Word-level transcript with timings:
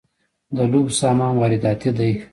د 0.55 0.57
لوبو 0.71 0.91
سامان 1.01 1.33
وارداتی 1.39 1.91
دی 1.97 2.11